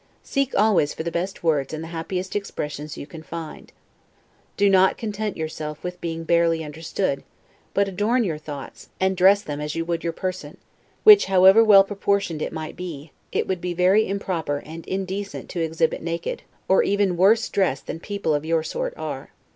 [0.23, 3.71] Seek always for the best words and the happiest expressions you can find.
[4.57, 7.23] Do not content yourself with being barely understood;
[7.75, 10.57] but adorn your thoughts, and dress them as you would your person;
[11.03, 15.59] which, however well proportioned it might be, it would be very improper and indecent to
[15.61, 19.29] exhibit naked, or even worse dressed than people of your sort are.